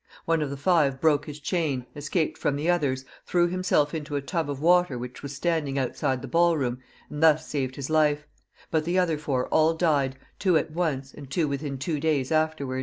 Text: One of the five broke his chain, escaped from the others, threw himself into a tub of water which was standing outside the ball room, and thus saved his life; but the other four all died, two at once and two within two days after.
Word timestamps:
One 0.25 0.41
of 0.41 0.49
the 0.49 0.57
five 0.57 0.99
broke 0.99 1.27
his 1.27 1.39
chain, 1.39 1.85
escaped 1.95 2.35
from 2.39 2.55
the 2.55 2.67
others, 2.67 3.05
threw 3.23 3.47
himself 3.47 3.93
into 3.93 4.15
a 4.15 4.21
tub 4.23 4.49
of 4.49 4.59
water 4.59 4.97
which 4.97 5.21
was 5.21 5.35
standing 5.35 5.77
outside 5.77 6.23
the 6.23 6.27
ball 6.27 6.57
room, 6.57 6.79
and 7.11 7.21
thus 7.21 7.45
saved 7.45 7.75
his 7.75 7.87
life; 7.87 8.25
but 8.71 8.83
the 8.83 8.97
other 8.97 9.19
four 9.19 9.45
all 9.49 9.75
died, 9.75 10.17
two 10.39 10.57
at 10.57 10.71
once 10.71 11.13
and 11.13 11.29
two 11.29 11.47
within 11.47 11.77
two 11.77 11.99
days 11.99 12.31
after. 12.31 12.65